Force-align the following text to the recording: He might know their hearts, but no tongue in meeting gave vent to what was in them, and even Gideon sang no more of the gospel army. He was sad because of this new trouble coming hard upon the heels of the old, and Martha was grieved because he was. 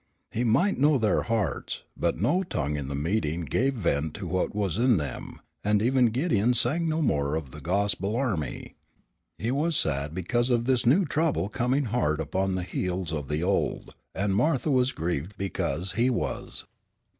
He 0.31 0.43
might 0.43 0.79
know 0.79 0.97
their 0.97 1.21
hearts, 1.21 1.83
but 1.95 2.19
no 2.19 2.41
tongue 2.41 2.75
in 2.75 2.87
meeting 3.03 3.41
gave 3.45 3.75
vent 3.75 4.15
to 4.15 4.25
what 4.25 4.55
was 4.55 4.79
in 4.79 4.97
them, 4.97 5.39
and 5.63 5.79
even 5.79 6.07
Gideon 6.07 6.55
sang 6.55 6.89
no 6.89 7.03
more 7.03 7.35
of 7.35 7.51
the 7.51 7.61
gospel 7.61 8.15
army. 8.15 8.73
He 9.37 9.51
was 9.51 9.77
sad 9.77 10.15
because 10.15 10.49
of 10.49 10.65
this 10.65 10.87
new 10.87 11.05
trouble 11.05 11.49
coming 11.49 11.85
hard 11.85 12.19
upon 12.19 12.55
the 12.55 12.63
heels 12.63 13.13
of 13.13 13.27
the 13.27 13.43
old, 13.43 13.93
and 14.15 14.33
Martha 14.35 14.71
was 14.71 14.91
grieved 14.91 15.37
because 15.37 15.91
he 15.91 16.09
was. 16.09 16.65